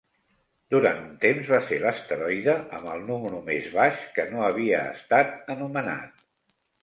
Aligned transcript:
Durant 0.75 1.01
un 1.01 1.09
temps, 1.25 1.41
va 1.49 1.59
ser 1.65 1.77
l'asteroide 1.83 2.55
amb 2.79 2.89
el 2.95 3.05
número 3.11 3.41
més 3.51 3.69
baix 3.75 4.01
que 4.15 4.25
no 4.33 4.41
havia 4.49 4.81
estat 4.95 5.49
anomenat. 5.57 6.27